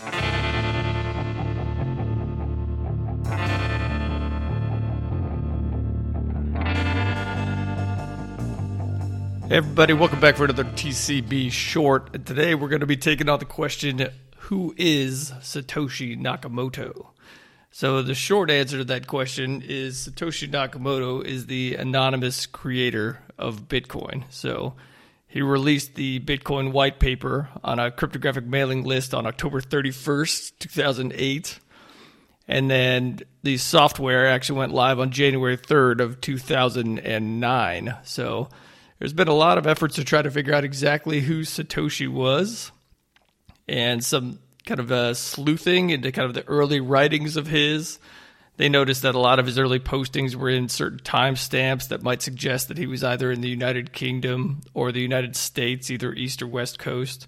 Hey 0.00 0.08
everybody, 9.50 9.92
welcome 9.92 10.18
back 10.18 10.36
for 10.36 10.46
another 10.46 10.64
TCB 10.64 11.52
short. 11.52 12.10
And 12.12 12.26
today 12.26 12.56
we're 12.56 12.68
going 12.68 12.80
to 12.80 12.86
be 12.86 12.96
taking 12.96 13.28
on 13.28 13.38
the 13.38 13.44
question 13.44 14.08
Who 14.36 14.74
is 14.76 15.30
Satoshi 15.40 16.18
Nakamoto? 16.20 17.10
So, 17.70 18.02
the 18.02 18.14
short 18.14 18.50
answer 18.50 18.78
to 18.78 18.84
that 18.84 19.06
question 19.06 19.62
is 19.62 20.08
Satoshi 20.08 20.50
Nakamoto 20.50 21.24
is 21.24 21.46
the 21.46 21.76
anonymous 21.76 22.46
creator 22.46 23.20
of 23.38 23.68
Bitcoin. 23.68 24.24
So, 24.30 24.74
he 25.34 25.42
released 25.42 25.96
the 25.96 26.20
Bitcoin 26.20 26.70
white 26.70 27.00
paper 27.00 27.48
on 27.64 27.80
a 27.80 27.90
cryptographic 27.90 28.46
mailing 28.46 28.84
list 28.84 29.12
on 29.12 29.26
October 29.26 29.60
31st, 29.60 30.52
2008. 30.60 31.58
And 32.46 32.70
then 32.70 33.18
the 33.42 33.56
software 33.56 34.28
actually 34.28 34.60
went 34.60 34.72
live 34.72 35.00
on 35.00 35.10
January 35.10 35.56
3rd 35.56 35.98
of 35.98 36.20
2009. 36.20 37.96
So, 38.04 38.48
there's 39.00 39.12
been 39.12 39.26
a 39.26 39.34
lot 39.34 39.58
of 39.58 39.66
efforts 39.66 39.96
to 39.96 40.04
try 40.04 40.22
to 40.22 40.30
figure 40.30 40.54
out 40.54 40.62
exactly 40.62 41.18
who 41.18 41.40
Satoshi 41.40 42.08
was 42.08 42.70
and 43.66 44.04
some 44.04 44.38
kind 44.64 44.78
of 44.78 44.92
uh, 44.92 45.14
sleuthing 45.14 45.90
into 45.90 46.12
kind 46.12 46.26
of 46.28 46.34
the 46.34 46.46
early 46.46 46.78
writings 46.78 47.36
of 47.36 47.48
his. 47.48 47.98
They 48.56 48.68
noticed 48.68 49.02
that 49.02 49.16
a 49.16 49.20
lot 49.20 49.38
of 49.38 49.46
his 49.46 49.58
early 49.58 49.80
postings 49.80 50.34
were 50.36 50.48
in 50.48 50.68
certain 50.68 51.00
timestamps 51.00 51.88
that 51.88 52.02
might 52.02 52.22
suggest 52.22 52.68
that 52.68 52.78
he 52.78 52.86
was 52.86 53.02
either 53.02 53.32
in 53.32 53.40
the 53.40 53.48
United 53.48 53.92
Kingdom 53.92 54.60
or 54.74 54.92
the 54.92 55.00
United 55.00 55.34
States, 55.34 55.90
either 55.90 56.12
East 56.12 56.40
or 56.40 56.46
West 56.46 56.78
Coast. 56.78 57.26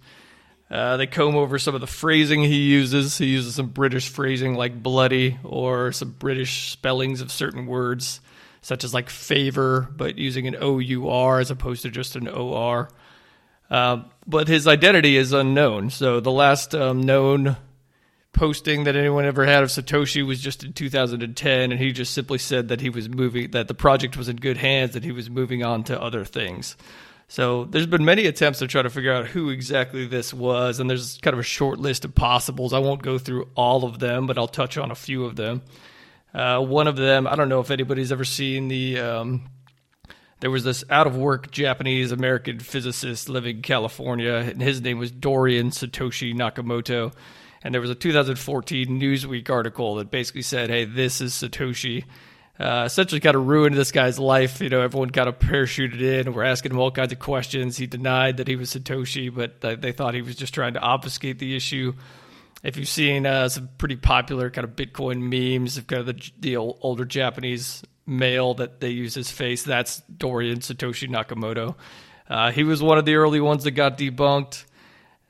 Uh, 0.70 0.96
they 0.96 1.06
comb 1.06 1.36
over 1.36 1.58
some 1.58 1.74
of 1.74 1.80
the 1.80 1.86
phrasing 1.86 2.42
he 2.42 2.70
uses. 2.70 3.18
He 3.18 3.26
uses 3.26 3.56
some 3.56 3.68
British 3.68 4.08
phrasing 4.08 4.54
like 4.54 4.82
bloody 4.82 5.38
or 5.42 5.92
some 5.92 6.10
British 6.10 6.70
spellings 6.70 7.20
of 7.20 7.32
certain 7.32 7.66
words 7.66 8.20
such 8.60 8.82
as 8.82 8.92
like 8.92 9.08
favor, 9.08 9.88
but 9.96 10.18
using 10.18 10.48
an 10.48 10.56
O 10.60 10.80
U 10.80 11.08
R 11.08 11.38
as 11.38 11.52
opposed 11.52 11.82
to 11.82 11.90
just 11.90 12.16
an 12.16 12.28
O 12.28 12.54
R. 12.54 12.88
Uh, 13.70 14.02
but 14.26 14.48
his 14.48 14.66
identity 14.66 15.16
is 15.16 15.32
unknown. 15.32 15.90
So 15.90 16.18
the 16.18 16.32
last 16.32 16.74
um, 16.74 17.00
known 17.00 17.56
posting 18.36 18.84
that 18.84 18.94
anyone 18.94 19.24
ever 19.24 19.46
had 19.46 19.62
of 19.62 19.70
Satoshi 19.70 20.24
was 20.24 20.40
just 20.40 20.62
in 20.62 20.72
2010, 20.72 21.72
and 21.72 21.80
he 21.80 21.90
just 21.90 22.14
simply 22.14 22.38
said 22.38 22.68
that 22.68 22.80
he 22.80 22.90
was 22.90 23.08
moving, 23.08 23.50
that 23.50 23.66
the 23.66 23.74
project 23.74 24.16
was 24.16 24.28
in 24.28 24.36
good 24.36 24.58
hands, 24.58 24.92
that 24.92 25.02
he 25.02 25.10
was 25.10 25.28
moving 25.28 25.64
on 25.64 25.82
to 25.84 26.00
other 26.00 26.24
things. 26.24 26.76
So 27.28 27.64
there's 27.64 27.86
been 27.86 28.04
many 28.04 28.26
attempts 28.26 28.60
to 28.60 28.68
try 28.68 28.82
to 28.82 28.90
figure 28.90 29.12
out 29.12 29.26
who 29.26 29.48
exactly 29.48 30.06
this 30.06 30.32
was, 30.32 30.78
and 30.78 30.88
there's 30.88 31.18
kind 31.22 31.34
of 31.34 31.40
a 31.40 31.44
short 31.44 31.80
list 31.80 32.04
of 32.04 32.14
possibles. 32.14 32.72
I 32.72 32.78
won't 32.78 33.02
go 33.02 33.18
through 33.18 33.48
all 33.56 33.84
of 33.84 33.98
them, 33.98 34.26
but 34.26 34.38
I'll 34.38 34.46
touch 34.46 34.78
on 34.78 34.90
a 34.90 34.94
few 34.94 35.24
of 35.24 35.34
them. 35.34 35.62
Uh, 36.32 36.60
one 36.60 36.86
of 36.86 36.96
them, 36.96 37.26
I 37.26 37.34
don't 37.34 37.48
know 37.48 37.60
if 37.60 37.70
anybody's 37.70 38.12
ever 38.12 38.24
seen 38.24 38.68
the. 38.68 39.00
Um, 39.00 39.50
there 40.40 40.50
was 40.50 40.64
this 40.64 40.84
out 40.90 41.06
of 41.06 41.16
work 41.16 41.50
Japanese 41.50 42.12
American 42.12 42.60
physicist 42.60 43.30
living 43.30 43.56
in 43.56 43.62
California, 43.62 44.34
and 44.34 44.60
his 44.60 44.82
name 44.82 44.98
was 44.98 45.10
Dorian 45.10 45.70
Satoshi 45.70 46.34
Nakamoto. 46.34 47.14
And 47.66 47.74
there 47.74 47.80
was 47.80 47.90
a 47.90 47.94
2014 47.96 48.88
Newsweek 48.88 49.50
article 49.50 49.96
that 49.96 50.10
basically 50.10 50.42
said, 50.42 50.70
hey, 50.70 50.84
this 50.84 51.20
is 51.20 51.34
Satoshi. 51.34 52.04
Uh, 52.58 52.84
essentially, 52.86 53.20
kind 53.20 53.36
of 53.36 53.46
ruined 53.46 53.76
this 53.76 53.92
guy's 53.92 54.18
life. 54.18 54.60
You 54.60 54.68
know, 54.68 54.80
everyone 54.80 55.10
kind 55.10 55.28
of 55.28 55.38
parachuted 55.38 56.00
in 56.00 56.32
were 56.32 56.44
asking 56.44 56.72
him 56.72 56.78
all 56.78 56.90
kinds 56.90 57.12
of 57.12 57.18
questions. 57.18 57.76
He 57.76 57.86
denied 57.86 58.36
that 58.36 58.48
he 58.48 58.56
was 58.56 58.70
Satoshi, 58.70 59.34
but 59.34 59.60
they 59.82 59.92
thought 59.92 60.14
he 60.14 60.22
was 60.22 60.36
just 60.36 60.54
trying 60.54 60.74
to 60.74 60.80
obfuscate 60.80 61.38
the 61.38 61.54
issue 61.56 61.92
if 62.62 62.76
you've 62.76 62.88
seen 62.88 63.26
uh, 63.26 63.48
some 63.48 63.68
pretty 63.78 63.96
popular 63.96 64.50
kind 64.50 64.64
of 64.64 64.74
Bitcoin 64.74 65.20
memes 65.20 65.76
of 65.76 65.86
kind 65.86 66.00
of 66.00 66.06
the, 66.06 66.30
the 66.40 66.56
old, 66.56 66.78
older 66.80 67.04
Japanese 67.04 67.82
male 68.06 68.54
that 68.54 68.80
they 68.80 68.90
use 68.90 69.14
his 69.14 69.30
face, 69.30 69.62
that's 69.62 70.00
Dorian 70.02 70.58
Satoshi 70.58 71.08
Nakamoto. 71.08 71.74
Uh, 72.28 72.50
he 72.50 72.64
was 72.64 72.82
one 72.82 72.98
of 72.98 73.04
the 73.04 73.16
early 73.16 73.40
ones 73.40 73.64
that 73.64 73.72
got 73.72 73.98
debunked. 73.98 74.64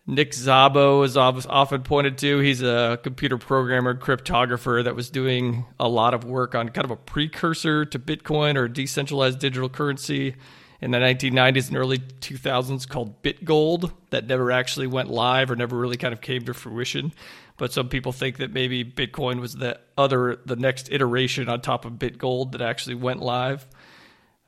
Nick 0.09 0.31
Szabo 0.31 1.05
is 1.05 1.17
often 1.17 1.83
pointed 1.83 2.17
to. 2.19 2.39
He's 2.39 2.63
a 2.63 3.01
computer 3.03 3.39
programmer, 3.39 3.93
cryptographer 3.95 4.85
that 4.85 4.95
was 4.95 5.11
doing 5.11 5.67
a 5.81 5.89
lot 5.89 6.15
of 6.15 6.25
work 6.25 6.55
on 6.55 6.69
kind 6.69 6.85
of 6.85 6.93
a 6.93 6.97
precursor 6.97 7.85
to 7.85 7.99
Bitcoin 7.99 8.57
or 8.57 8.69
decentralized 8.69 9.41
digital 9.41 9.69
currency 9.69 10.37
in 10.81 10.93
the 10.93 10.99
1990s 10.99 11.69
and 11.69 11.77
early 11.77 11.99
2000s 11.99 12.89
called 12.89 13.21
BitGold 13.23 13.93
that 14.11 14.29
never 14.29 14.53
actually 14.53 14.87
went 14.87 15.11
live 15.11 15.51
or 15.51 15.57
never 15.57 15.77
really 15.77 15.97
kind 15.97 16.15
of 16.15 16.21
came 16.21 16.45
to 16.45 16.55
fruition. 16.55 17.13
But 17.57 17.73
some 17.73 17.89
people 17.89 18.13
think 18.13 18.37
that 18.37 18.53
maybe 18.53 18.85
Bitcoin 18.85 19.41
was 19.41 19.55
the 19.55 19.81
other, 19.99 20.39
the 20.45 20.57
next 20.57 20.93
iteration 20.93 21.49
on 21.49 21.63
top 21.63 21.85
of 21.85 21.95
BitGold 21.95 22.53
that 22.53 22.61
actually 22.61 22.95
went 22.95 23.23
live. 23.23 23.67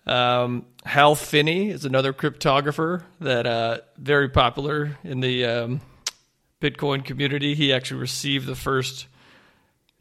Um, 0.08 0.64
Hal 0.84 1.14
Finney 1.14 1.70
is 1.70 1.84
another 1.84 2.12
cryptographer 2.12 3.02
that 3.20 3.46
uh, 3.46 3.78
very 3.98 4.30
popular 4.30 4.96
in 5.04 5.20
the 5.20 5.44
um, 5.44 5.80
Bitcoin 6.60 7.04
community. 7.04 7.54
He 7.54 7.72
actually 7.72 8.00
received 8.00 8.46
the 8.46 8.56
first 8.56 9.06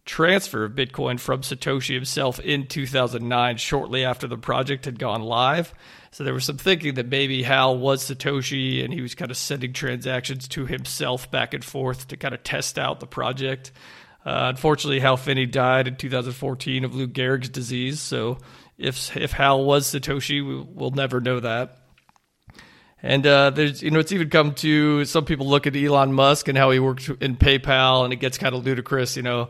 transfer 0.05 0.63
of 0.63 0.71
Bitcoin 0.71 1.19
from 1.19 1.41
Satoshi 1.41 1.93
himself 1.93 2.39
in 2.39 2.67
2009, 2.67 3.57
shortly 3.57 4.05
after 4.05 4.27
the 4.27 4.37
project 4.37 4.85
had 4.85 4.97
gone 4.97 5.21
live. 5.21 5.73
So 6.11 6.23
there 6.23 6.33
was 6.33 6.45
some 6.45 6.57
thinking 6.57 6.93
that 6.95 7.07
maybe 7.07 7.43
Hal 7.43 7.77
was 7.77 8.09
Satoshi 8.09 8.83
and 8.83 8.93
he 8.93 9.01
was 9.01 9.13
kind 9.13 9.29
of 9.29 9.37
sending 9.37 9.73
transactions 9.73 10.47
to 10.49 10.65
himself 10.65 11.29
back 11.29 11.53
and 11.53 11.63
forth 11.63 12.07
to 12.07 12.17
kind 12.17 12.33
of 12.33 12.43
test 12.43 12.79
out 12.79 13.01
the 13.01 13.07
project. 13.07 13.73
Uh, 14.25 14.47
unfortunately, 14.49 14.99
Hal 14.99 15.17
Finney 15.17 15.45
died 15.45 15.87
in 15.87 15.95
2014 15.95 16.83
of 16.85 16.95
Lou 16.95 17.07
Gehrig's 17.07 17.49
disease. 17.49 17.99
So 17.99 18.39
if 18.77 19.15
if 19.17 19.31
Hal 19.31 19.63
was 19.63 19.87
Satoshi, 19.87 20.45
we, 20.45 20.55
will 20.73 20.91
never 20.91 21.19
know 21.19 21.39
that. 21.39 21.77
And 23.03 23.25
uh, 23.27 23.51
there's, 23.51 23.83
you 23.83 23.91
know, 23.91 23.99
it's 23.99 24.11
even 24.11 24.29
come 24.29 24.53
to 24.55 25.05
some 25.05 25.25
people 25.25 25.47
look 25.47 25.67
at 25.67 25.75
Elon 25.75 26.13
Musk 26.13 26.47
and 26.47 26.57
how 26.57 26.71
he 26.71 26.79
worked 26.79 27.07
in 27.21 27.35
PayPal, 27.35 28.03
and 28.03 28.11
it 28.11 28.17
gets 28.17 28.37
kind 28.37 28.55
of 28.55 28.65
ludicrous. 28.65 29.15
You 29.15 29.23
know, 29.23 29.49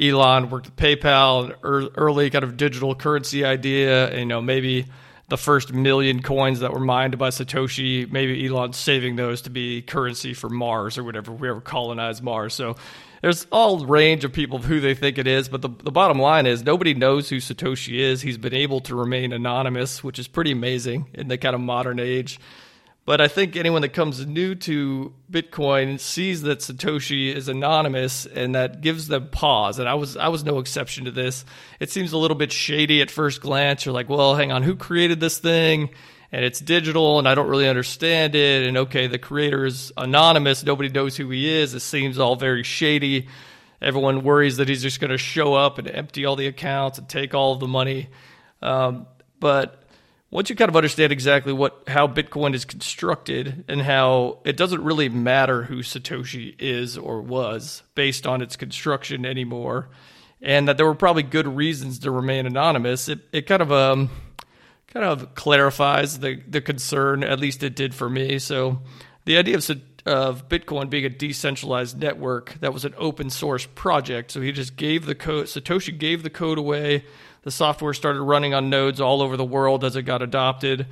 Elon 0.00 0.50
worked 0.50 0.66
at 0.66 0.76
PayPal, 0.76 1.44
an 1.62 1.90
early 1.96 2.28
kind 2.30 2.44
of 2.44 2.56
digital 2.56 2.94
currency 2.94 3.44
idea. 3.44 4.08
And, 4.08 4.18
you 4.18 4.26
know, 4.26 4.40
maybe 4.40 4.86
the 5.28 5.36
first 5.36 5.72
million 5.72 6.22
coins 6.22 6.60
that 6.60 6.72
were 6.72 6.80
mined 6.80 7.18
by 7.18 7.28
Satoshi, 7.28 8.10
maybe 8.10 8.46
Elon's 8.46 8.78
saving 8.78 9.16
those 9.16 9.42
to 9.42 9.50
be 9.50 9.82
currency 9.82 10.32
for 10.32 10.48
Mars 10.48 10.96
or 10.96 11.04
whatever, 11.04 11.32
we 11.32 11.48
ever 11.48 11.60
colonize 11.60 12.22
Mars. 12.22 12.54
So 12.54 12.76
there's 13.20 13.46
all 13.52 13.84
range 13.84 14.24
of 14.24 14.32
people 14.32 14.58
of 14.58 14.64
who 14.64 14.80
they 14.80 14.94
think 14.94 15.18
it 15.18 15.26
is, 15.26 15.48
but 15.48 15.60
the, 15.60 15.68
the 15.68 15.90
bottom 15.90 16.18
line 16.18 16.46
is 16.46 16.64
nobody 16.64 16.94
knows 16.94 17.28
who 17.28 17.36
Satoshi 17.36 17.98
is. 17.98 18.22
He's 18.22 18.38
been 18.38 18.54
able 18.54 18.80
to 18.80 18.94
remain 18.94 19.32
anonymous, 19.32 20.02
which 20.02 20.18
is 20.18 20.28
pretty 20.28 20.52
amazing 20.52 21.08
in 21.12 21.28
the 21.28 21.36
kind 21.36 21.54
of 21.54 21.60
modern 21.60 22.00
age. 22.00 22.40
But 23.08 23.22
I 23.22 23.28
think 23.28 23.56
anyone 23.56 23.80
that 23.80 23.94
comes 23.94 24.26
new 24.26 24.54
to 24.54 25.14
Bitcoin 25.32 25.98
sees 25.98 26.42
that 26.42 26.58
Satoshi 26.58 27.34
is 27.34 27.48
anonymous 27.48 28.26
and 28.26 28.54
that 28.54 28.82
gives 28.82 29.08
them 29.08 29.30
pause. 29.30 29.78
And 29.78 29.88
I 29.88 29.94
was 29.94 30.18
I 30.18 30.28
was 30.28 30.44
no 30.44 30.58
exception 30.58 31.06
to 31.06 31.10
this. 31.10 31.46
It 31.80 31.90
seems 31.90 32.12
a 32.12 32.18
little 32.18 32.36
bit 32.36 32.52
shady 32.52 33.00
at 33.00 33.10
first 33.10 33.40
glance. 33.40 33.86
You're 33.86 33.94
like, 33.94 34.10
well, 34.10 34.34
hang 34.34 34.52
on, 34.52 34.62
who 34.62 34.76
created 34.76 35.20
this 35.20 35.38
thing? 35.38 35.88
And 36.32 36.44
it's 36.44 36.60
digital 36.60 37.18
and 37.18 37.26
I 37.26 37.34
don't 37.34 37.48
really 37.48 37.66
understand 37.66 38.34
it. 38.34 38.68
And 38.68 38.76
okay, 38.76 39.06
the 39.06 39.18
creator 39.18 39.64
is 39.64 39.90
anonymous. 39.96 40.62
Nobody 40.62 40.90
knows 40.90 41.16
who 41.16 41.30
he 41.30 41.48
is. 41.48 41.72
It 41.72 41.80
seems 41.80 42.18
all 42.18 42.36
very 42.36 42.62
shady. 42.62 43.28
Everyone 43.80 44.22
worries 44.22 44.58
that 44.58 44.68
he's 44.68 44.82
just 44.82 45.00
going 45.00 45.12
to 45.12 45.16
show 45.16 45.54
up 45.54 45.78
and 45.78 45.88
empty 45.88 46.26
all 46.26 46.36
the 46.36 46.46
accounts 46.46 46.98
and 46.98 47.08
take 47.08 47.32
all 47.32 47.54
of 47.54 47.60
the 47.60 47.68
money. 47.68 48.10
Um, 48.60 49.06
but 49.40 49.77
once 50.30 50.50
you 50.50 50.56
kind 50.56 50.68
of 50.68 50.76
understand 50.76 51.12
exactly 51.12 51.52
what 51.52 51.84
how 51.88 52.06
Bitcoin 52.06 52.54
is 52.54 52.64
constructed 52.64 53.64
and 53.68 53.80
how 53.82 54.38
it 54.44 54.56
doesn't 54.56 54.82
really 54.84 55.08
matter 55.08 55.62
who 55.64 55.78
Satoshi 55.78 56.54
is 56.58 56.98
or 56.98 57.22
was 57.22 57.82
based 57.94 58.26
on 58.26 58.42
its 58.42 58.56
construction 58.56 59.24
anymore, 59.24 59.88
and 60.42 60.68
that 60.68 60.76
there 60.76 60.86
were 60.86 60.94
probably 60.94 61.22
good 61.22 61.46
reasons 61.46 62.00
to 62.00 62.10
remain 62.10 62.46
anonymous, 62.46 63.08
it, 63.08 63.20
it 63.32 63.46
kind 63.46 63.62
of 63.62 63.72
um 63.72 64.10
kind 64.88 65.06
of 65.06 65.34
clarifies 65.34 66.18
the 66.18 66.42
the 66.46 66.60
concern. 66.60 67.24
At 67.24 67.40
least 67.40 67.62
it 67.62 67.74
did 67.74 67.94
for 67.94 68.10
me. 68.10 68.38
So 68.38 68.82
the 69.24 69.38
idea 69.38 69.56
of 69.56 69.62
of 70.06 70.48
Bitcoin 70.48 70.88
being 70.88 71.04
a 71.04 71.10
decentralized 71.10 71.98
network 71.98 72.54
that 72.60 72.72
was 72.72 72.84
an 72.84 72.94
open 72.96 73.28
source 73.30 73.66
project. 73.66 74.30
So 74.30 74.40
he 74.40 74.52
just 74.52 74.76
gave 74.76 75.04
the 75.06 75.14
code. 75.14 75.46
Satoshi 75.46 75.96
gave 75.96 76.22
the 76.22 76.30
code 76.30 76.58
away 76.58 77.04
the 77.48 77.52
software 77.52 77.94
started 77.94 78.20
running 78.20 78.52
on 78.52 78.68
nodes 78.68 79.00
all 79.00 79.22
over 79.22 79.34
the 79.38 79.42
world 79.42 79.82
as 79.82 79.96
it 79.96 80.02
got 80.02 80.20
adopted. 80.20 80.86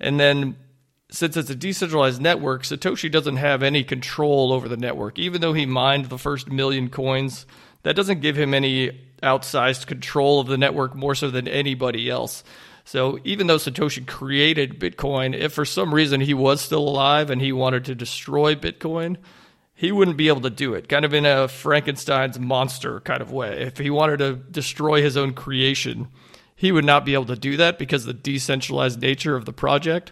And 0.00 0.18
then 0.18 0.56
since 1.10 1.36
it's 1.36 1.50
a 1.50 1.54
decentralized 1.54 2.18
network, 2.18 2.62
Satoshi 2.62 3.12
doesn't 3.12 3.36
have 3.36 3.62
any 3.62 3.84
control 3.84 4.50
over 4.54 4.70
the 4.70 4.78
network. 4.78 5.18
Even 5.18 5.42
though 5.42 5.52
he 5.52 5.66
mined 5.66 6.06
the 6.06 6.16
first 6.16 6.50
million 6.50 6.88
coins, 6.88 7.44
that 7.82 7.94
doesn't 7.94 8.22
give 8.22 8.38
him 8.38 8.54
any 8.54 8.98
outsized 9.22 9.86
control 9.86 10.40
of 10.40 10.46
the 10.46 10.56
network 10.56 10.94
more 10.94 11.14
so 11.14 11.30
than 11.30 11.46
anybody 11.46 12.08
else. 12.08 12.42
So 12.86 13.18
even 13.24 13.46
though 13.46 13.56
Satoshi 13.56 14.06
created 14.06 14.80
Bitcoin, 14.80 15.38
if 15.38 15.52
for 15.52 15.66
some 15.66 15.92
reason 15.92 16.22
he 16.22 16.32
was 16.32 16.62
still 16.62 16.88
alive 16.88 17.28
and 17.28 17.42
he 17.42 17.52
wanted 17.52 17.84
to 17.84 17.94
destroy 17.94 18.54
Bitcoin, 18.54 19.18
he 19.78 19.92
wouldn't 19.92 20.16
be 20.16 20.26
able 20.26 20.40
to 20.40 20.50
do 20.50 20.74
it, 20.74 20.88
kind 20.88 21.04
of 21.04 21.14
in 21.14 21.24
a 21.24 21.46
Frankenstein's 21.46 22.36
monster 22.36 22.98
kind 22.98 23.22
of 23.22 23.30
way. 23.30 23.62
If 23.62 23.78
he 23.78 23.90
wanted 23.90 24.18
to 24.18 24.34
destroy 24.34 25.02
his 25.02 25.16
own 25.16 25.34
creation, 25.34 26.08
he 26.56 26.72
would 26.72 26.84
not 26.84 27.04
be 27.04 27.14
able 27.14 27.26
to 27.26 27.36
do 27.36 27.56
that 27.58 27.78
because 27.78 28.02
of 28.02 28.08
the 28.08 28.14
decentralized 28.14 29.00
nature 29.00 29.36
of 29.36 29.44
the 29.44 29.52
project. 29.52 30.10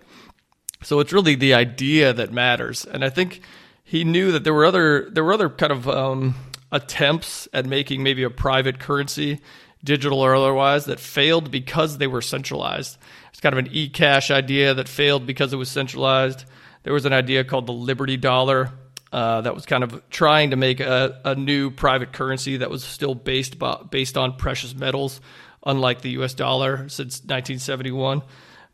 So 0.84 1.00
it's 1.00 1.12
really 1.12 1.34
the 1.34 1.52
idea 1.54 2.12
that 2.12 2.32
matters. 2.32 2.84
And 2.84 3.04
I 3.04 3.10
think 3.10 3.40
he 3.82 4.04
knew 4.04 4.30
that 4.30 4.44
there 4.44 4.54
were 4.54 4.64
other 4.64 5.10
there 5.10 5.24
were 5.24 5.32
other 5.32 5.50
kind 5.50 5.72
of 5.72 5.88
um, 5.88 6.36
attempts 6.70 7.48
at 7.52 7.66
making 7.66 8.04
maybe 8.04 8.22
a 8.22 8.30
private 8.30 8.78
currency, 8.78 9.40
digital 9.82 10.20
or 10.20 10.36
otherwise, 10.36 10.84
that 10.84 11.00
failed 11.00 11.50
because 11.50 11.98
they 11.98 12.06
were 12.06 12.22
centralized. 12.22 12.98
It's 13.30 13.40
kind 13.40 13.52
of 13.52 13.58
an 13.58 13.72
e-cash 13.72 14.30
idea 14.30 14.74
that 14.74 14.88
failed 14.88 15.26
because 15.26 15.52
it 15.52 15.56
was 15.56 15.68
centralized. 15.68 16.44
There 16.84 16.92
was 16.92 17.04
an 17.04 17.12
idea 17.12 17.42
called 17.42 17.66
the 17.66 17.72
Liberty 17.72 18.16
Dollar 18.16 18.70
uh, 19.12 19.40
that 19.42 19.54
was 19.54 19.66
kind 19.66 19.84
of 19.84 20.02
trying 20.10 20.50
to 20.50 20.56
make 20.56 20.80
a, 20.80 21.20
a 21.24 21.34
new 21.34 21.70
private 21.70 22.12
currency 22.12 22.58
that 22.58 22.70
was 22.70 22.82
still 22.84 23.14
based 23.14 23.56
based 23.90 24.16
on 24.16 24.36
precious 24.36 24.74
metals, 24.74 25.20
unlike 25.64 26.02
the 26.02 26.10
U.S. 26.10 26.34
dollar 26.34 26.88
since 26.88 27.20
1971. 27.20 28.22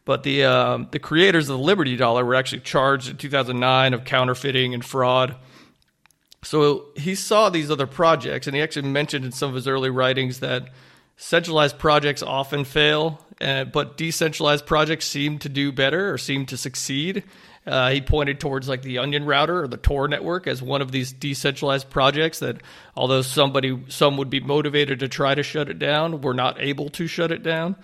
But 0.04 0.22
the 0.22 0.44
um, 0.44 0.88
the 0.90 0.98
creators 0.98 1.48
of 1.48 1.58
the 1.58 1.62
Liberty 1.62 1.96
Dollar 1.96 2.24
were 2.24 2.34
actually 2.34 2.60
charged 2.60 3.08
in 3.08 3.16
2009 3.18 3.94
of 3.94 4.04
counterfeiting 4.04 4.74
and 4.74 4.84
fraud. 4.84 5.36
So 6.42 6.86
he 6.96 7.14
saw 7.14 7.50
these 7.50 7.70
other 7.70 7.86
projects, 7.86 8.46
and 8.46 8.56
he 8.56 8.62
actually 8.62 8.88
mentioned 8.88 9.24
in 9.24 9.30
some 9.32 9.50
of 9.50 9.54
his 9.54 9.68
early 9.68 9.90
writings 9.90 10.40
that 10.40 10.70
centralized 11.16 11.78
projects 11.78 12.20
often 12.20 12.64
fail, 12.64 13.24
but 13.38 13.96
decentralized 13.96 14.66
projects 14.66 15.06
seem 15.06 15.38
to 15.38 15.48
do 15.48 15.70
better 15.70 16.12
or 16.12 16.18
seem 16.18 16.46
to 16.46 16.56
succeed. 16.56 17.22
Uh, 17.64 17.90
he 17.90 18.00
pointed 18.00 18.40
towards 18.40 18.68
like 18.68 18.82
the 18.82 18.98
Onion 18.98 19.24
router 19.24 19.62
or 19.62 19.68
the 19.68 19.76
Tor 19.76 20.08
network 20.08 20.48
as 20.48 20.60
one 20.60 20.82
of 20.82 20.90
these 20.90 21.12
decentralized 21.12 21.90
projects 21.90 22.40
that, 22.40 22.60
although 22.96 23.22
somebody 23.22 23.80
some 23.88 24.16
would 24.16 24.30
be 24.30 24.40
motivated 24.40 24.98
to 25.00 25.08
try 25.08 25.34
to 25.34 25.44
shut 25.44 25.68
it 25.68 25.78
down, 25.78 26.20
were 26.22 26.34
not 26.34 26.60
able 26.60 26.88
to 26.90 27.06
shut 27.06 27.30
it 27.30 27.42
down. 27.42 27.76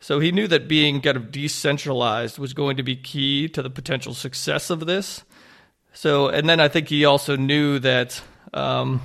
So 0.00 0.20
he 0.20 0.32
knew 0.32 0.48
that 0.48 0.68
being 0.68 1.00
kind 1.00 1.16
of 1.16 1.30
decentralized 1.30 2.38
was 2.38 2.52
going 2.52 2.76
to 2.76 2.82
be 2.82 2.96
key 2.96 3.48
to 3.50 3.62
the 3.62 3.70
potential 3.70 4.12
success 4.12 4.68
of 4.68 4.84
this. 4.84 5.22
So, 5.94 6.28
and 6.28 6.48
then 6.48 6.60
I 6.60 6.68
think 6.68 6.88
he 6.88 7.04
also 7.04 7.36
knew 7.36 7.78
that 7.78 8.20
um, 8.52 9.00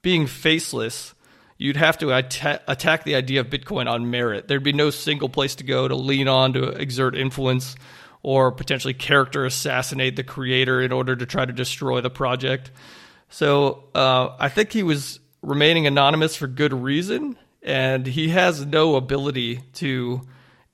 being 0.00 0.26
faceless, 0.26 1.14
you'd 1.58 1.76
have 1.76 1.98
to 1.98 2.12
atta- 2.12 2.62
attack 2.68 3.04
the 3.04 3.16
idea 3.16 3.40
of 3.40 3.48
Bitcoin 3.48 3.90
on 3.90 4.10
merit. 4.10 4.48
There'd 4.48 4.62
be 4.62 4.72
no 4.72 4.90
single 4.90 5.28
place 5.28 5.56
to 5.56 5.64
go 5.64 5.88
to 5.88 5.94
lean 5.94 6.28
on 6.28 6.52
to 6.54 6.68
exert 6.68 7.16
influence 7.16 7.76
or 8.22 8.52
potentially 8.52 8.94
character 8.94 9.44
assassinate 9.44 10.16
the 10.16 10.22
creator 10.22 10.80
in 10.80 10.92
order 10.92 11.16
to 11.16 11.26
try 11.26 11.44
to 11.44 11.52
destroy 11.52 12.00
the 12.00 12.10
project. 12.10 12.70
So 13.28 13.84
uh, 13.94 14.36
I 14.38 14.48
think 14.48 14.72
he 14.72 14.82
was 14.82 15.18
remaining 15.42 15.86
anonymous 15.86 16.36
for 16.36 16.46
good 16.46 16.72
reason, 16.72 17.36
and 17.62 18.06
he 18.06 18.28
has 18.28 18.64
no 18.64 18.96
ability 18.96 19.60
to 19.74 20.22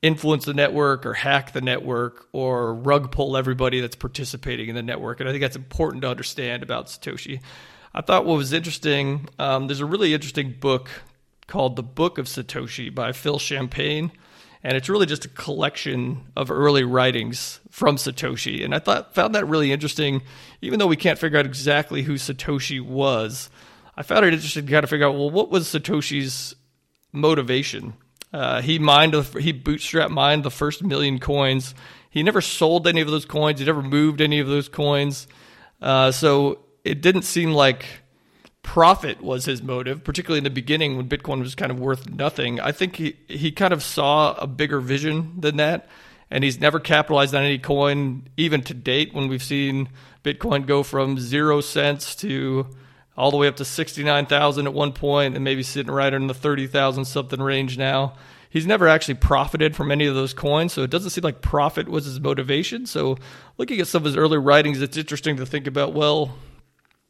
influence 0.01 0.45
the 0.45 0.53
network 0.53 1.05
or 1.05 1.13
hack 1.13 1.51
the 1.51 1.61
network 1.61 2.27
or 2.31 2.73
rug 2.73 3.11
pull 3.11 3.35
everybody 3.35 3.81
that's 3.81 3.95
participating 3.95 4.69
in 4.69 4.75
the 4.75 4.83
network. 4.83 5.19
And 5.19 5.27
I 5.27 5.31
think 5.31 5.41
that's 5.41 5.55
important 5.55 6.03
to 6.03 6.09
understand 6.09 6.63
about 6.63 6.87
Satoshi. 6.87 7.41
I 7.93 8.01
thought 8.01 8.25
what 8.25 8.37
was 8.37 8.53
interesting, 8.53 9.27
um, 9.39 9.67
there's 9.67 9.79
a 9.79 9.85
really 9.85 10.13
interesting 10.13 10.55
book 10.59 10.89
called 11.47 11.75
The 11.75 11.83
Book 11.83 12.17
of 12.17 12.27
Satoshi 12.27 12.93
by 12.93 13.11
Phil 13.11 13.39
Champagne 13.39 14.11
and 14.63 14.75
it's 14.75 14.89
really 14.89 15.05
just 15.05 15.25
a 15.25 15.29
collection 15.29 16.25
of 16.35 16.51
early 16.51 16.83
writings 16.83 17.59
from 17.69 17.95
Satoshi. 17.95 18.63
And 18.63 18.75
I 18.75 18.79
thought 18.79 19.15
found 19.15 19.35
that 19.35 19.47
really 19.47 19.71
interesting, 19.71 20.21
even 20.61 20.79
though 20.79 20.87
we 20.87 20.97
can't 20.97 21.19
figure 21.19 21.39
out 21.39 21.45
exactly 21.45 22.03
who 22.03 22.15
Satoshi 22.15 22.81
was. 22.81 23.49
I 23.95 24.03
found 24.03 24.25
it 24.25 24.33
interesting 24.33 24.65
to 24.65 24.71
kind 24.71 24.83
of 24.83 24.89
figure 24.89 25.07
out 25.07 25.15
well, 25.15 25.29
what 25.29 25.49
was 25.49 25.67
Satoshi's 25.67 26.55
motivation? 27.11 27.93
Uh, 28.31 28.61
he 28.61 28.79
mined, 28.79 29.15
he 29.39 29.51
bootstrap 29.51 30.11
mined 30.11 30.43
the 30.43 30.51
first 30.51 30.83
million 30.83 31.19
coins. 31.19 31.73
He 32.09 32.21
never 32.21 32.41
sold 32.41 32.87
any 32.87 33.01
of 33.01 33.09
those 33.09 33.25
coins. 33.25 33.59
He 33.59 33.65
never 33.65 33.81
moved 33.81 34.21
any 34.21 34.39
of 34.39 34.47
those 34.47 34.67
coins. 34.67 35.27
Uh, 35.81 36.11
so 36.11 36.59
it 36.83 37.01
didn't 37.01 37.23
seem 37.23 37.51
like 37.51 37.85
profit 38.69 39.19
was 39.19 39.45
his 39.45 39.63
motive, 39.63 40.03
particularly 40.03 40.37
in 40.37 40.43
the 40.43 40.49
beginning 40.51 40.95
when 40.95 41.09
Bitcoin 41.09 41.39
was 41.39 41.55
kind 41.55 41.71
of 41.71 41.79
worth 41.79 42.07
nothing. 42.07 42.59
I 42.59 42.71
think 42.71 42.97
he, 42.97 43.17
he 43.27 43.51
kind 43.51 43.73
of 43.73 43.81
saw 43.81 44.35
a 44.35 44.45
bigger 44.45 44.79
vision 44.79 45.33
than 45.39 45.57
that. 45.57 45.87
And 46.29 46.43
he's 46.43 46.59
never 46.59 46.79
capitalized 46.79 47.33
on 47.33 47.41
any 47.41 47.57
coin, 47.57 48.29
even 48.37 48.61
to 48.61 48.75
date, 48.75 49.11
when 49.11 49.27
we've 49.27 49.41
seen 49.41 49.89
Bitcoin 50.23 50.67
go 50.67 50.83
from 50.83 51.17
zero 51.17 51.61
cents 51.61 52.13
to 52.17 52.67
all 53.17 53.31
the 53.31 53.37
way 53.37 53.47
up 53.47 53.55
to 53.55 53.65
69,000 53.65 54.67
at 54.67 54.73
one 54.75 54.93
point 54.93 55.33
and 55.33 55.43
maybe 55.43 55.63
sitting 55.63 55.91
right 55.91 56.13
in 56.13 56.27
the 56.27 56.35
30,000 56.35 57.05
something 57.05 57.41
range 57.41 57.75
now. 57.75 58.13
He's 58.51 58.67
never 58.67 58.87
actually 58.87 59.15
profited 59.15 59.75
from 59.75 59.91
any 59.91 60.05
of 60.05 60.13
those 60.13 60.35
coins, 60.35 60.73
so 60.73 60.83
it 60.83 60.91
doesn't 60.91 61.09
seem 61.09 61.23
like 61.23 61.41
profit 61.41 61.89
was 61.89 62.05
his 62.05 62.19
motivation. 62.19 62.85
So, 62.85 63.17
looking 63.57 63.79
at 63.79 63.87
some 63.87 64.03
of 64.03 64.05
his 64.05 64.15
early 64.15 64.37
writings, 64.37 64.79
it's 64.79 64.95
interesting 64.95 65.37
to 65.37 65.45
think 65.47 65.65
about 65.65 65.93
well, 65.93 66.35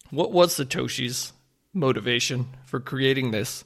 what 0.10 0.32
was 0.32 0.58
Satoshi's 0.58 1.34
motivation 1.74 2.48
for 2.66 2.80
creating 2.80 3.32
this. 3.32 3.64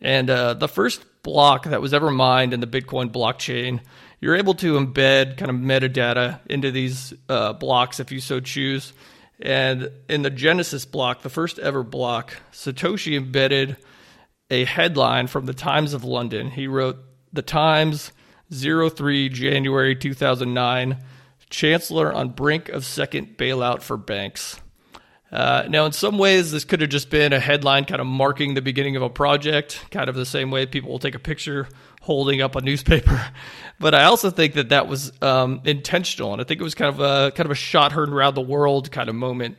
And 0.00 0.30
uh, 0.30 0.54
the 0.54 0.68
first 0.68 1.04
block 1.22 1.64
that 1.64 1.82
was 1.82 1.92
ever 1.92 2.10
mined 2.10 2.54
in 2.54 2.60
the 2.60 2.66
Bitcoin 2.66 3.10
blockchain, 3.10 3.80
you're 4.20 4.36
able 4.36 4.54
to 4.54 4.78
embed 4.78 5.36
kind 5.36 5.50
of 5.50 5.56
metadata 5.56 6.40
into 6.48 6.70
these 6.70 7.12
uh, 7.28 7.52
blocks 7.52 8.00
if 8.00 8.12
you 8.12 8.20
so 8.20 8.40
choose. 8.40 8.92
And 9.40 9.90
in 10.08 10.22
the 10.22 10.30
Genesis 10.30 10.84
block, 10.84 11.22
the 11.22 11.30
first 11.30 11.58
ever 11.58 11.82
block, 11.82 12.36
Satoshi 12.52 13.16
embedded 13.16 13.76
a 14.50 14.64
headline 14.64 15.26
from 15.26 15.46
the 15.46 15.54
Times 15.54 15.94
of 15.94 16.04
London. 16.04 16.50
He 16.50 16.66
wrote, 16.66 16.98
The 17.32 17.42
Times, 17.42 18.12
03 18.52 19.28
January 19.28 19.94
2009, 19.94 21.02
Chancellor 21.48 22.12
on 22.12 22.30
brink 22.30 22.68
of 22.68 22.84
second 22.84 23.36
bailout 23.36 23.82
for 23.82 23.96
banks. 23.96 24.60
Uh, 25.32 25.64
now, 25.68 25.86
in 25.86 25.92
some 25.92 26.18
ways, 26.18 26.50
this 26.50 26.64
could 26.64 26.80
have 26.80 26.90
just 26.90 27.08
been 27.08 27.32
a 27.32 27.38
headline 27.38 27.84
kind 27.84 28.00
of 28.00 28.06
marking 28.06 28.54
the 28.54 28.62
beginning 28.62 28.96
of 28.96 29.02
a 29.02 29.08
project, 29.08 29.84
kind 29.90 30.08
of 30.08 30.16
the 30.16 30.26
same 30.26 30.50
way 30.50 30.66
people 30.66 30.90
will 30.90 30.98
take 30.98 31.14
a 31.14 31.20
picture 31.20 31.68
holding 32.00 32.40
up 32.40 32.56
a 32.56 32.60
newspaper. 32.60 33.24
But 33.78 33.94
I 33.94 34.04
also 34.04 34.28
think 34.28 34.52
that 34.54 34.68
that 34.68 34.88
was 34.88 35.10
um, 35.22 35.62
intentional, 35.64 36.34
and 36.34 36.42
I 36.42 36.44
think 36.44 36.60
it 36.60 36.64
was 36.64 36.74
kind 36.74 36.94
of 36.94 37.00
a 37.00 37.30
kind 37.30 37.46
of 37.46 37.50
a 37.50 37.54
shot 37.54 37.92
heard 37.92 38.10
around 38.10 38.34
the 38.34 38.42
world 38.42 38.92
kind 38.92 39.08
of 39.08 39.14
moment, 39.14 39.56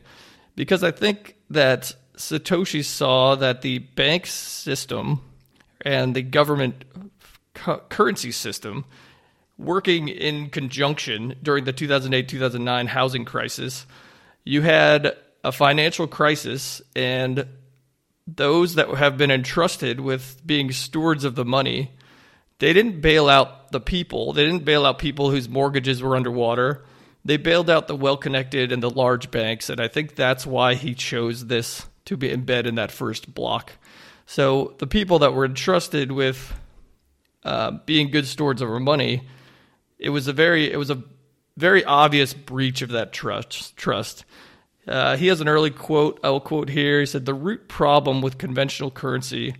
because 0.54 0.84
I 0.84 0.92
think 0.92 1.34
that 1.50 1.92
Satoshi 2.16 2.84
saw 2.84 3.34
that 3.34 3.62
the 3.62 3.78
bank 3.78 4.26
system 4.26 5.22
and 5.80 6.14
the 6.14 6.22
government 6.22 6.84
cu- 7.54 7.80
currency 7.88 8.30
system 8.30 8.84
working 9.58 10.06
in 10.06 10.50
conjunction 10.50 11.34
during 11.42 11.64
the 11.64 11.72
2008 11.72 12.28
2009 12.28 12.86
housing 12.86 13.24
crisis. 13.24 13.86
You 14.44 14.62
had 14.62 15.16
a 15.44 15.52
financial 15.52 16.06
crisis 16.06 16.80
and 16.94 17.46
those 18.26 18.76
that 18.76 18.88
have 18.90 19.18
been 19.18 19.30
entrusted 19.30 20.00
with 20.00 20.40
being 20.46 20.70
stewards 20.70 21.24
of 21.24 21.34
the 21.34 21.44
money, 21.44 21.90
they 22.58 22.72
didn't 22.72 23.00
bail 23.00 23.28
out 23.28 23.72
the 23.72 23.80
people. 23.80 24.32
They 24.32 24.44
didn't 24.44 24.64
bail 24.64 24.86
out 24.86 24.98
people 24.98 25.30
whose 25.30 25.48
mortgages 25.48 26.02
were 26.02 26.14
underwater. 26.14 26.84
They 27.24 27.36
bailed 27.36 27.68
out 27.68 27.88
the 27.88 27.96
well 27.96 28.16
connected 28.16 28.72
and 28.72 28.82
the 28.82 28.90
large 28.90 29.30
banks. 29.30 29.68
And 29.68 29.80
I 29.80 29.88
think 29.88 30.14
that's 30.14 30.46
why 30.46 30.74
he 30.74 30.94
chose 30.94 31.46
this 31.46 31.86
to 32.04 32.16
be 32.16 32.28
embed 32.28 32.66
in 32.66 32.76
that 32.76 32.92
first 32.92 33.34
block. 33.34 33.72
So 34.26 34.74
the 34.78 34.86
people 34.86 35.20
that 35.20 35.34
were 35.34 35.44
entrusted 35.44 36.12
with 36.12 36.52
uh, 37.44 37.72
being 37.86 38.10
good 38.10 38.26
stewards 38.26 38.62
of 38.62 38.70
our 38.70 38.80
money, 38.80 39.22
it 39.98 40.10
was 40.10 40.28
a 40.28 40.32
very 40.32 40.70
it 40.70 40.76
was 40.76 40.90
a 40.90 41.02
very 41.56 41.84
obvious 41.84 42.32
breach 42.32 42.82
of 42.82 42.90
that 42.90 43.12
trust 43.12 43.76
trust. 43.76 44.24
Uh, 44.86 45.16
he 45.16 45.28
has 45.28 45.40
an 45.40 45.48
early 45.48 45.70
quote. 45.70 46.18
I 46.24 46.30
will 46.30 46.40
quote 46.40 46.68
here. 46.68 47.00
He 47.00 47.06
said, 47.06 47.24
The 47.24 47.34
root 47.34 47.68
problem 47.68 48.20
with 48.20 48.38
conventional 48.38 48.90
currency 48.90 49.54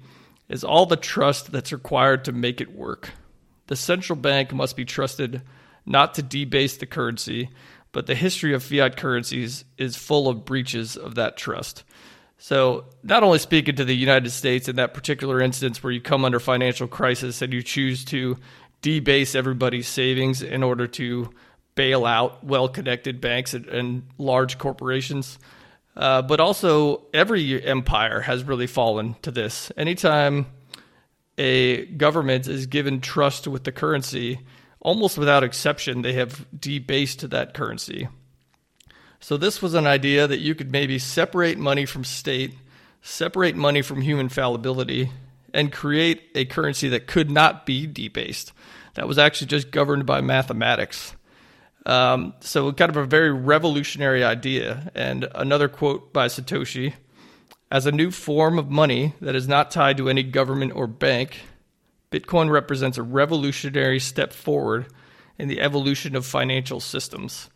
is 0.49 0.65
all 0.65 0.87
the 0.87 0.97
trust 0.97 1.53
that's 1.53 1.73
required 1.73 2.25
to 2.25 2.33
make 2.33 2.61
it 2.61 2.75
work. 2.75 3.11
The 3.69 3.77
central 3.77 4.17
bank 4.17 4.53
must 4.53 4.77
be 4.77 4.85
trusted 4.85 5.43
not 5.87 6.15
to 6.15 6.23
debase 6.23 6.77
the 6.77 6.87
currency, 6.87 7.51
but 7.93 8.07
the 8.07 8.15
history 8.15 8.55
of 8.55 8.63
fiat 8.63 8.97
currencies 8.97 9.65
is 9.79 9.97
full 9.97 10.29
of 10.29 10.45
breaches 10.45 10.97
of 10.97 11.15
that 11.15 11.37
trust. 11.37 11.85
So, 12.39 12.87
not 13.05 13.23
only 13.23 13.39
speaking 13.39 13.77
to 13.77 13.85
the 13.85 13.95
United 13.95 14.31
States 14.31 14.69
in 14.69 14.75
that 14.77 14.95
particular 14.95 15.41
instance 15.41 15.83
where 15.83 15.93
you 15.93 16.01
come 16.01 16.25
under 16.25 16.41
financial 16.41 16.89
crisis 16.89 17.41
and 17.41 17.53
you 17.53 17.63
choose 17.63 18.05
to 18.07 18.37
debase 18.81 19.37
everybody's 19.37 19.87
savings 19.87 20.43
in 20.43 20.65
order 20.65 20.89
to 20.89 21.31
bail 21.75 22.05
out 22.05 22.45
well 22.45 22.69
connected 22.69 23.21
banks 23.21 23.55
and, 23.55 23.67
and, 23.67 24.03
large 24.19 24.59
corporations. 24.59 25.39
Uh, 25.97 26.23
but 26.23 26.41
also, 26.41 27.03
every 27.13 27.63
empire 27.65 28.21
has 28.21 28.45
really 28.45 28.67
fallen 28.67 29.15
to 29.23 29.31
this. 29.31 29.71
Anytime 29.77 30.47
a 31.37 31.87
government 31.87 32.47
is 32.47 32.67
given 32.67 33.01
trust 33.01 33.47
with 33.47 33.65
the 33.65 33.73
currency, 33.73 34.41
almost 34.81 35.19
without 35.19 35.45
exception, 35.45 36.03
they 36.03 36.15
have 36.15 36.47
debased 36.59 37.29
that 37.31 37.55
currency. 37.55 38.09
So 39.21 39.37
this 39.37 39.63
was 39.63 39.75
an 39.75 39.87
idea 39.87 40.27
that 40.27 40.41
you 40.41 40.55
could 40.55 40.73
maybe 40.73 40.99
separate 40.99 41.57
money 41.57 41.87
from 41.87 42.05
state, 42.05 42.55
separate 43.03 43.55
money 43.55 43.81
from 43.81 44.01
human 44.01 44.29
fallibility, 44.29 45.11
and 45.55 45.71
create 45.71 46.23
a 46.35 46.45
currency 46.45 46.89
that 46.89 47.07
could 47.07 47.31
not 47.31 47.65
be 47.65 47.87
debased. 47.87 48.53
That 48.95 49.07
was 49.07 49.19
actually 49.19 49.47
just 49.47 49.71
governed 49.71 50.07
by 50.07 50.21
mathematics. 50.21 51.15
Um, 51.85 52.35
so, 52.41 52.71
kind 52.73 52.91
of 52.91 52.97
a 52.97 53.05
very 53.05 53.33
revolutionary 53.33 54.23
idea. 54.23 54.91
And 54.95 55.29
another 55.35 55.69
quote 55.69 56.13
by 56.13 56.29
Satoshi 56.29 56.95
As 57.71 57.87
a 57.87 57.93
new 57.93 58.11
form 58.11 58.59
of 58.59 58.71
money 58.71 59.15
that 59.21 59.35
is 59.35 59.49
not 59.49 59.71
tied 59.71 59.97
to 59.97 60.09
any 60.09 60.23
government 60.23 60.73
or 60.75 60.87
bank, 60.87 61.41
Bitcoin 62.11 62.51
represents 62.51 62.99
a 62.99 63.03
revolutionary 63.03 63.99
step 63.99 64.33
forward 64.33 64.87
in 65.39 65.49
the 65.49 65.61
evolution 65.61 66.15
of 66.15 66.27
financial 66.27 66.79
systems. 66.79 67.49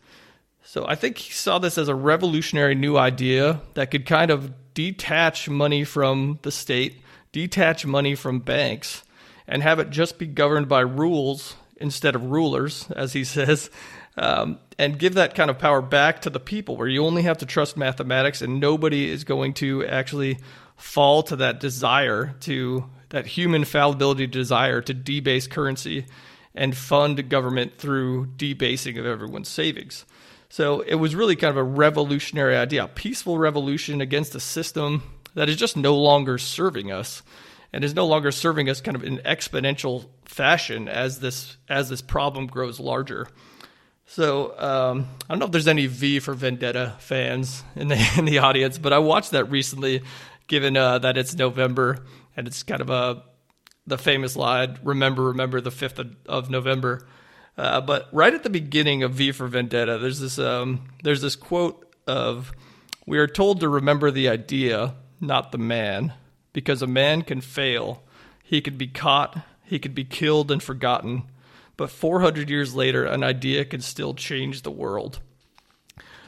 So 0.63 0.85
I 0.85 0.95
think 0.95 1.19
he 1.19 1.31
saw 1.31 1.59
this 1.59 1.77
as 1.77 1.87
a 1.87 1.95
revolutionary 1.95 2.75
new 2.75 2.97
idea 2.97 3.61
that 3.75 3.91
could 3.91 4.05
kind 4.05 4.29
of 4.29 4.51
detach 4.73 5.47
money 5.47 5.85
from 5.85 6.39
the 6.41 6.51
state, 6.51 7.01
detach 7.31 7.85
money 7.85 8.15
from 8.15 8.39
banks, 8.39 9.03
and 9.47 9.63
have 9.63 9.79
it 9.79 9.91
just 9.91 10.19
be 10.19 10.27
governed 10.27 10.67
by 10.67 10.81
rules 10.81 11.55
instead 11.79 12.15
of 12.15 12.25
rulers, 12.25 12.89
as 12.91 13.13
he 13.13 13.23
says, 13.37 13.69
um, 14.17 14.59
and 14.79 14.99
give 14.99 15.13
that 15.15 15.35
kind 15.35 15.49
of 15.49 15.59
power 15.59 15.81
back 15.81 16.21
to 16.21 16.29
the 16.29 16.39
people 16.39 16.75
where 16.75 16.87
you 16.87 17.05
only 17.05 17.23
have 17.23 17.37
to 17.39 17.45
trust 17.45 17.77
mathematics 17.77 18.41
and 18.41 18.59
nobody 18.59 19.09
is 19.09 19.23
going 19.23 19.53
to 19.55 19.85
actually 19.85 20.39
fall 20.75 21.23
to 21.23 21.35
that 21.35 21.59
desire 21.59 22.35
to 22.39 22.85
that 23.09 23.25
human 23.25 23.63
fallibility 23.63 24.27
desire 24.27 24.81
to 24.81 24.93
debase 24.93 25.47
currency 25.47 26.05
and 26.53 26.75
fund 26.75 27.29
government 27.29 27.77
through 27.77 28.25
debasing 28.35 28.97
of 28.97 29.05
everyone's 29.05 29.47
savings. 29.47 30.05
So 30.49 30.81
it 30.81 30.95
was 30.95 31.15
really 31.15 31.35
kind 31.35 31.51
of 31.51 31.57
a 31.57 31.63
revolutionary 31.63 32.55
idea, 32.55 32.85
a 32.85 32.87
peaceful 32.87 33.37
revolution 33.37 34.01
against 34.01 34.35
a 34.35 34.39
system 34.39 35.03
that 35.35 35.49
is 35.49 35.55
just 35.55 35.77
no 35.77 35.95
longer 35.95 36.37
serving 36.37 36.91
us 36.91 37.21
and 37.77 37.85
is 37.85 37.93
no 37.93 38.07
longer 38.07 38.31
serving 38.31 38.71
us 38.71 38.81
kind 38.81 38.95
of 38.95 39.03
in 39.03 39.19
exponential 39.19 40.07
fashion 40.25 40.87
as 40.87 41.19
this 41.19 41.57
as 41.69 41.89
this 41.89 42.01
problem 42.01 42.47
grows 42.47 42.79
larger. 42.79 43.27
So 44.07 44.59
um, 44.59 45.05
I 45.29 45.33
don't 45.33 45.37
know 45.37 45.45
if 45.45 45.51
there's 45.51 45.67
any 45.67 45.85
V 45.85 46.19
for 46.19 46.33
Vendetta 46.33 46.95
fans 46.97 47.63
in 47.75 47.87
the 47.87 48.13
in 48.17 48.25
the 48.25 48.39
audience, 48.39 48.79
but 48.79 48.93
I 48.93 48.97
watched 48.97 49.29
that 49.29 49.45
recently, 49.51 50.01
given 50.47 50.75
uh, 50.75 50.97
that 50.97 51.17
it's 51.17 51.35
November 51.35 52.03
and 52.35 52.47
it's 52.47 52.63
kind 52.63 52.81
of 52.81 52.89
a 52.89 53.21
the 53.85 53.99
famous 53.99 54.35
line 54.35 54.79
"Remember, 54.81 55.25
remember 55.25 55.61
the 55.61 55.69
fifth 55.69 55.99
of, 55.99 56.15
of 56.25 56.49
November." 56.49 57.07
Uh, 57.59 57.79
but 57.79 58.09
right 58.11 58.33
at 58.33 58.41
the 58.41 58.49
beginning 58.49 59.03
of 59.03 59.11
V 59.11 59.31
for 59.31 59.45
Vendetta, 59.45 59.99
there's 59.99 60.19
this 60.19 60.39
um, 60.39 60.85
there's 61.03 61.21
this 61.21 61.35
quote 61.35 61.93
of 62.07 62.53
"We 63.05 63.19
are 63.19 63.27
told 63.27 63.59
to 63.59 63.69
remember 63.69 64.09
the 64.09 64.29
idea, 64.29 64.95
not 65.21 65.51
the 65.51 65.59
man, 65.59 66.13
because 66.57 66.81
a 66.81 66.87
man 66.87 67.21
can 67.21 67.39
fail. 67.39 68.01
He 68.43 68.61
could 68.61 68.79
be 68.79 68.87
caught, 68.87 69.37
he 69.63 69.77
could 69.77 69.93
be 69.93 70.03
killed 70.03 70.49
and 70.49 70.63
forgotten, 70.63 71.21
but 71.77 71.91
400 71.91 72.49
years 72.49 72.73
later, 72.73 73.05
an 73.05 73.23
idea 73.23 73.63
can 73.63 73.79
still 73.79 74.15
change 74.15 74.63
the 74.63 74.71
world." 74.71 75.19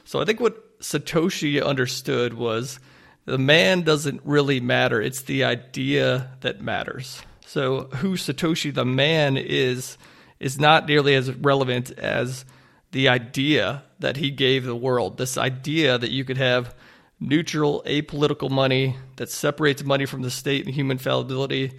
So 0.04 0.22
I 0.22 0.26
think 0.26 0.40
what 0.40 0.80
Satoshi 0.82 1.60
understood 1.66 2.36
was 2.36 2.80
the 3.26 3.40
man 3.40 3.82
doesn't 3.82 4.22
really 4.24 4.60
matter; 4.60 5.02
it's 5.02 5.24
the 5.24 5.44
idea 5.44 6.38
that 6.42 6.62
matters. 6.62 7.24
So 7.48 7.90
who 7.96 8.16
Satoshi 8.16 8.72
the 8.72 8.86
man 8.86 9.36
is 9.36 9.98
is 10.40 10.60
not 10.60 10.88
nearly 10.88 11.16
as 11.16 11.32
relevant 11.32 11.90
as 11.98 12.46
the 12.92 13.10
idea 13.10 13.82
that 13.98 14.18
he 14.18 14.30
gave 14.30 14.64
the 14.64 14.76
world. 14.76 15.18
This 15.18 15.40
idea 15.40 15.98
that 15.98 16.12
you 16.12 16.24
could 16.24 16.38
have 16.38 16.76
neutral, 17.20 17.84
apolitical 17.86 18.50
money 18.50 18.96
that 19.18 19.30
separates 19.30 19.84
money 19.84 20.06
from 20.06 20.22
the 20.22 20.32
state 20.32 20.66
and 20.66 20.74
human 20.74 20.98
fallibility 20.98 21.74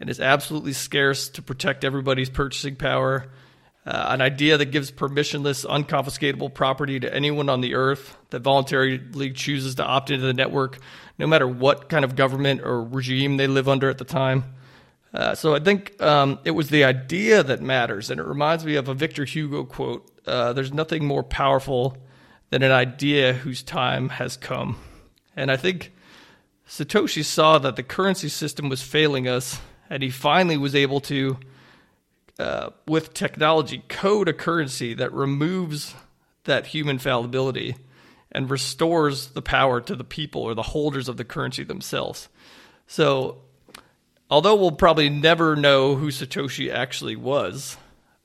and 0.00 0.10
is 0.10 0.20
absolutely 0.20 0.72
scarce 0.72 1.28
to 1.28 1.42
protect 1.42 1.84
everybody's 1.84 2.30
purchasing 2.30 2.76
power. 2.76 3.26
Uh, 3.86 4.06
an 4.08 4.20
idea 4.20 4.56
that 4.56 4.66
gives 4.66 4.90
permissionless, 4.90 5.64
unconfiscatable 5.64 6.52
property 6.52 6.98
to 6.98 7.14
anyone 7.14 7.48
on 7.48 7.60
the 7.60 7.74
earth 7.74 8.16
that 8.30 8.40
voluntarily 8.40 9.30
chooses 9.30 9.76
to 9.76 9.84
opt 9.84 10.10
into 10.10 10.26
the 10.26 10.34
network, 10.34 10.78
no 11.18 11.26
matter 11.26 11.46
what 11.46 11.88
kind 11.88 12.04
of 12.04 12.16
government 12.16 12.62
or 12.62 12.82
regime 12.82 13.36
they 13.36 13.46
live 13.46 13.68
under 13.68 13.88
at 13.88 13.98
the 13.98 14.04
time. 14.04 14.42
Uh, 15.14 15.34
so 15.36 15.54
I 15.54 15.60
think 15.60 16.00
um, 16.02 16.40
it 16.44 16.50
was 16.50 16.68
the 16.68 16.82
idea 16.82 17.44
that 17.44 17.62
matters, 17.62 18.10
and 18.10 18.18
it 18.18 18.24
reminds 18.26 18.64
me 18.66 18.74
of 18.74 18.88
a 18.88 18.94
Victor 18.94 19.24
Hugo 19.24 19.64
quote: 19.64 20.10
uh, 20.26 20.52
"There's 20.52 20.72
nothing 20.72 21.06
more 21.06 21.22
powerful 21.22 21.96
than 22.50 22.62
an 22.62 22.72
idea 22.72 23.32
whose 23.32 23.62
time 23.62 24.10
has 24.10 24.36
come." 24.36 24.78
And 25.36 25.50
I 25.50 25.56
think 25.56 25.92
Satoshi 26.68 27.24
saw 27.24 27.58
that 27.58 27.76
the 27.76 27.82
currency 27.82 28.28
system 28.28 28.68
was 28.68 28.82
failing 28.82 29.28
us, 29.28 29.60
and 29.88 30.02
he 30.02 30.10
finally 30.10 30.56
was 30.56 30.74
able 30.74 31.00
to, 31.00 31.38
uh, 32.38 32.70
with 32.86 33.14
technology, 33.14 33.82
code 33.88 34.28
a 34.28 34.32
currency 34.32 34.94
that 34.94 35.12
removes 35.12 35.94
that 36.44 36.68
human 36.68 36.98
fallibility 36.98 37.76
and 38.32 38.50
restores 38.50 39.28
the 39.28 39.42
power 39.42 39.80
to 39.80 39.94
the 39.94 40.04
people 40.04 40.42
or 40.42 40.54
the 40.54 40.62
holders 40.62 41.08
of 41.08 41.16
the 41.16 41.24
currency 41.24 41.62
themselves. 41.62 42.28
So 42.86 43.42
although 44.28 44.54
we'll 44.54 44.72
probably 44.72 45.08
never 45.08 45.56
know 45.56 45.96
who 45.96 46.08
Satoshi 46.08 46.72
actually 46.72 47.16
was, 47.16 47.76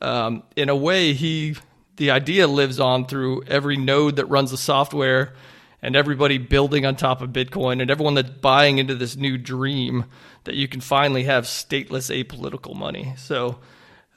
um, 0.01 0.43
in 0.55 0.69
a 0.69 0.75
way, 0.75 1.13
he 1.13 1.55
the 2.01 2.09
idea 2.09 2.47
lives 2.47 2.79
on 2.79 3.05
through 3.05 3.43
every 3.43 3.77
node 3.77 4.15
that 4.15 4.25
runs 4.25 4.49
the 4.49 4.57
software 4.57 5.35
and 5.83 5.95
everybody 5.95 6.39
building 6.39 6.83
on 6.83 6.95
top 6.95 7.21
of 7.21 7.29
Bitcoin 7.29 7.79
and 7.79 7.91
everyone 7.91 8.15
that's 8.15 8.31
buying 8.31 8.79
into 8.79 8.95
this 8.95 9.15
new 9.15 9.37
dream 9.37 10.05
that 10.45 10.55
you 10.55 10.67
can 10.67 10.81
finally 10.81 11.25
have 11.25 11.43
stateless 11.43 12.09
apolitical 12.09 12.75
money. 12.75 13.13
So 13.17 13.59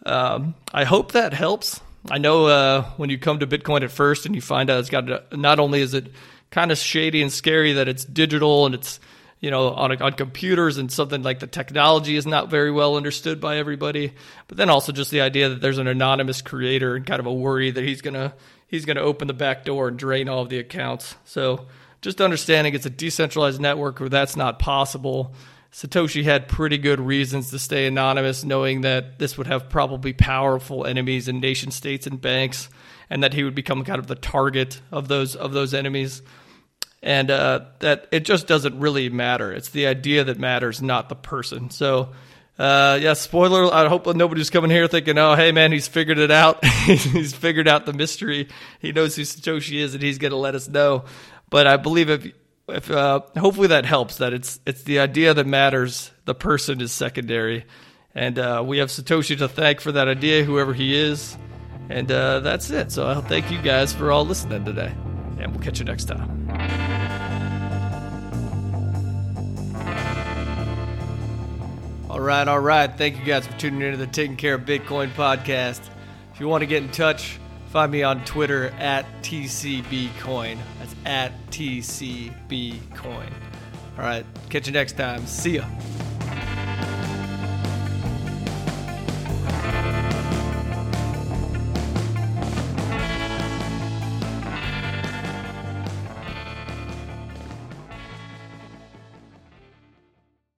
um, 0.07 0.55
I 0.73 0.85
hope 0.85 1.12
that 1.12 1.35
helps. 1.35 1.79
I 2.11 2.17
know 2.17 2.47
uh, 2.47 2.85
when 2.97 3.11
you 3.11 3.19
come 3.19 3.41
to 3.41 3.47
Bitcoin 3.47 3.83
at 3.83 3.91
first 3.91 4.25
and 4.25 4.35
you 4.35 4.41
find 4.41 4.71
out 4.71 4.81
it's 4.81 4.88
got 4.88 5.37
not 5.37 5.61
only 5.61 5.83
is 5.83 5.93
it 5.93 6.11
kind 6.50 6.73
of 6.73 6.79
shady 6.79 7.21
and 7.21 7.31
scary 7.31 7.75
that 7.75 7.87
it's 7.87 8.07
digital 8.07 8.64
and 8.64 8.75
it's 8.75 8.99
you 9.44 9.50
know, 9.50 9.74
on, 9.74 10.00
on 10.00 10.14
computers 10.14 10.78
and 10.78 10.90
something 10.90 11.22
like 11.22 11.38
the 11.38 11.46
technology 11.46 12.16
is 12.16 12.24
not 12.24 12.48
very 12.48 12.70
well 12.70 12.96
understood 12.96 13.42
by 13.42 13.58
everybody. 13.58 14.14
But 14.48 14.56
then 14.56 14.70
also 14.70 14.90
just 14.90 15.10
the 15.10 15.20
idea 15.20 15.50
that 15.50 15.60
there's 15.60 15.76
an 15.76 15.86
anonymous 15.86 16.40
creator 16.40 16.96
and 16.96 17.04
kind 17.04 17.20
of 17.20 17.26
a 17.26 17.32
worry 17.32 17.70
that 17.70 17.84
he's 17.84 18.00
gonna 18.00 18.32
he's 18.66 18.86
gonna 18.86 19.02
open 19.02 19.28
the 19.28 19.34
back 19.34 19.66
door 19.66 19.88
and 19.88 19.98
drain 19.98 20.30
all 20.30 20.40
of 20.40 20.48
the 20.48 20.58
accounts. 20.58 21.16
So 21.26 21.66
just 22.00 22.22
understanding 22.22 22.74
it's 22.74 22.86
a 22.86 22.90
decentralized 22.90 23.60
network 23.60 24.00
where 24.00 24.08
that's 24.08 24.34
not 24.34 24.58
possible. 24.58 25.34
Satoshi 25.70 26.24
had 26.24 26.48
pretty 26.48 26.78
good 26.78 26.98
reasons 26.98 27.50
to 27.50 27.58
stay 27.58 27.86
anonymous, 27.86 28.44
knowing 28.44 28.80
that 28.80 29.18
this 29.18 29.36
would 29.36 29.46
have 29.46 29.68
probably 29.68 30.14
powerful 30.14 30.86
enemies 30.86 31.28
in 31.28 31.40
nation 31.40 31.70
states 31.70 32.06
and 32.06 32.18
banks, 32.18 32.70
and 33.10 33.22
that 33.22 33.34
he 33.34 33.44
would 33.44 33.54
become 33.54 33.84
kind 33.84 33.98
of 33.98 34.06
the 34.06 34.14
target 34.14 34.80
of 34.90 35.08
those 35.08 35.36
of 35.36 35.52
those 35.52 35.74
enemies 35.74 36.22
and 37.04 37.30
uh, 37.30 37.61
that 37.80 38.08
it 38.11 38.25
just 38.25 38.46
doesn't 38.46 38.80
really 38.80 39.11
matter. 39.11 39.52
It's 39.52 39.68
the 39.68 39.87
idea 39.87 40.25
that 40.25 40.38
matters, 40.38 40.80
not 40.80 41.11
the 41.11 41.14
person. 41.14 41.68
So, 41.68 42.12
uh, 42.58 42.99
yeah, 43.00 43.12
spoiler. 43.12 43.73
I 43.73 43.88
hope 43.88 44.06
nobody's 44.16 44.49
coming 44.49 44.70
here 44.70 44.88
thinking, 44.88 45.18
"Oh, 45.18 45.34
hey, 45.34 45.52
man, 45.52 45.70
he's 45.70 45.87
figured 45.87 46.18
it 46.18 46.30
out. 46.30 46.64
he's 46.87 47.34
figured 47.34 47.68
out 47.68 47.84
the 47.84 47.92
mystery. 47.92 48.49
He 48.80 48.90
knows 48.90 49.14
who 49.14 49.23
Satoshi 49.23 49.80
is, 49.80 49.92
and 49.92 50.02
he's 50.02 50.16
going 50.16 50.30
to 50.30 50.38
let 50.38 50.54
us 50.54 50.66
know." 50.66 51.04
But 51.50 51.66
I 51.66 51.76
believe 51.76 52.08
if 52.08 52.32
if 52.68 52.90
uh, 52.90 53.20
hopefully 53.37 53.68
that 53.68 53.84
helps. 53.84 54.16
That 54.16 54.32
it's 54.32 54.58
it's 54.64 54.82
the 54.84 55.00
idea 55.00 55.34
that 55.34 55.46
matters. 55.46 56.11
The 56.25 56.34
person 56.34 56.80
is 56.80 56.90
secondary, 56.90 57.66
and 58.14 58.38
uh, 58.38 58.64
we 58.66 58.78
have 58.78 58.88
Satoshi 58.88 59.37
to 59.38 59.49
thank 59.49 59.82
for 59.82 59.92
that 59.92 60.08
idea, 60.08 60.42
whoever 60.42 60.73
he 60.73 60.96
is. 60.96 61.37
And 61.90 62.11
uh, 62.11 62.40
that's 62.40 62.70
it. 62.70 62.92
So 62.92 63.06
I'll 63.06 63.20
thank 63.20 63.50
you 63.50 63.61
guys 63.61 63.92
for 63.92 64.11
all 64.11 64.25
listening 64.25 64.64
today, 64.64 64.94
and 65.38 65.52
we'll 65.52 65.62
catch 65.62 65.80
you 65.80 65.84
next 65.84 66.06
time. 66.06 66.84
All 72.14 72.21
right, 72.21 72.47
all 72.47 72.61
right. 72.61 72.97
Thank 72.97 73.18
you 73.18 73.25
guys 73.25 73.44
for 73.44 73.59
tuning 73.59 73.83
into 73.83 73.97
the 73.97 74.06
Taking 74.06 74.37
Care 74.37 74.54
of 74.54 74.61
Bitcoin 74.61 75.11
podcast. 75.14 75.80
If 76.33 76.38
you 76.38 76.47
want 76.47 76.62
to 76.62 76.66
get 76.66 76.85
in 76.85 76.88
touch, 76.92 77.40
find 77.71 77.90
me 77.90 78.04
on 78.04 78.25
Twitter 78.25 78.68
at 78.78 79.04
TCBCoin. 79.23 80.56
That's 80.78 80.94
at 81.06 81.33
TCBCoin. 81.50 83.33
All 83.99 84.04
right, 84.04 84.25
catch 84.49 84.68
you 84.68 84.73
next 84.73 84.97
time. 84.97 85.26
See 85.26 85.56
ya. 85.56 85.64